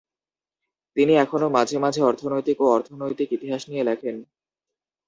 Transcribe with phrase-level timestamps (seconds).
[0.97, 4.15] তিনি এখনও মাঝে মাঝে অর্থনৈতিক ও অর্থনৈতিক ইতিহাস নিয়ে লেখেন।